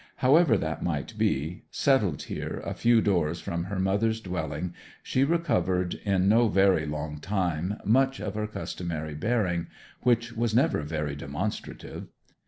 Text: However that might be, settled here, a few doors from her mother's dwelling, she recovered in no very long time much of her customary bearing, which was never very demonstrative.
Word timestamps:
However 0.15 0.57
that 0.57 0.81
might 0.81 1.15
be, 1.15 1.61
settled 1.69 2.23
here, 2.23 2.59
a 2.65 2.73
few 2.73 3.01
doors 3.01 3.39
from 3.39 3.65
her 3.65 3.77
mother's 3.77 4.19
dwelling, 4.19 4.73
she 5.03 5.23
recovered 5.23 5.93
in 5.93 6.27
no 6.27 6.47
very 6.47 6.87
long 6.87 7.19
time 7.19 7.77
much 7.85 8.19
of 8.19 8.33
her 8.33 8.47
customary 8.47 9.13
bearing, 9.13 9.67
which 10.01 10.33
was 10.33 10.55
never 10.55 10.81
very 10.81 11.15
demonstrative. 11.15 12.07